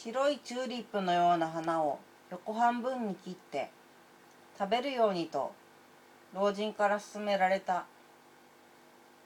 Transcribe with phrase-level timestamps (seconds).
[0.00, 1.98] 白いチューリップのような花を
[2.30, 3.68] 横半分に切って
[4.56, 5.50] 食べるようにと
[6.32, 7.84] 老人から勧められた。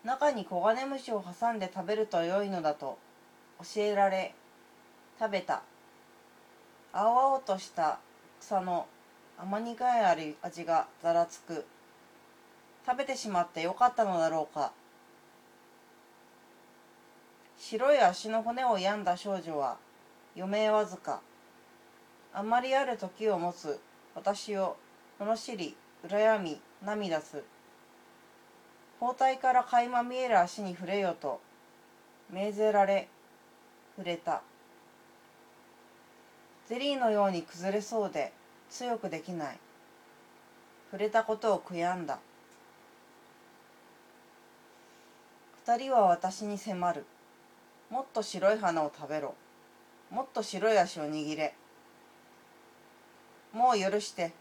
[0.02, 2.96] 中に黄金虫を挟んで食べると良いのだと
[3.58, 4.34] 教えられ
[5.20, 5.62] 食べた。
[6.94, 7.98] 青々とした
[8.40, 8.86] 草の
[9.38, 11.66] 甘苦い味がざらつく。
[12.86, 14.72] 食べてしまってよかったのだろうか。
[17.58, 19.76] 白い足の骨を病んだ少女は
[20.36, 21.20] 余命わずか。
[22.32, 23.78] あまりある時を持つ。
[24.14, 24.76] 私を
[25.20, 27.42] 罵り羨み涙す。
[29.00, 31.40] 包帯から垣間見える足に触れよと
[32.32, 33.08] 命ぜられ
[33.96, 34.42] 触れた。
[36.68, 38.32] ゼリーのように崩れそうで
[38.70, 39.58] 強くできない。
[40.90, 42.18] 触れたことを悔やんだ。
[45.64, 47.04] 二人は私に迫る。
[47.90, 49.34] もっと白い花を食べろ。
[50.12, 51.54] もっと白い足を握れ。
[53.54, 54.32] もう許して。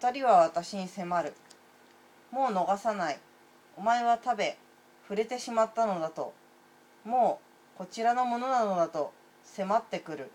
[0.00, 1.34] 二人は私に迫る。
[2.30, 3.18] もう逃さない。
[3.76, 4.56] お前は食べ
[5.02, 6.32] 触れてしまったのだと。
[7.04, 7.40] も
[7.74, 9.12] うこちらのものなのだと。
[9.44, 10.30] 迫ってくる。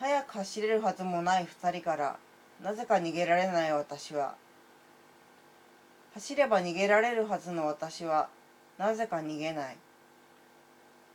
[0.00, 2.16] 早く走れるはずもない二人から
[2.60, 4.34] なぜか逃げられない私は。
[6.14, 8.28] 走れば逃げられるはずの私は
[8.78, 9.76] なぜか逃げない。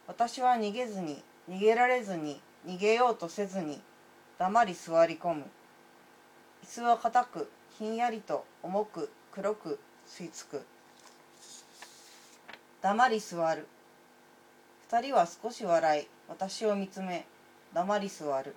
[0.07, 3.81] 私は逃げずに逃げられずに逃げようとせずに
[4.37, 5.45] 黙り座り込む。
[6.63, 10.65] 椅子は硬くひんやりと重く黒く吸い付く。
[12.81, 13.67] 黙り座る。
[14.89, 17.25] 二人は少し笑い私を見つめ
[17.73, 18.55] 黙り座る。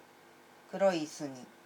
[0.71, 1.58] 黒い椅子に。